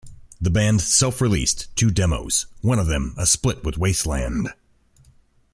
[0.41, 4.51] The band self-released two demos, one of them a split with Wasteland.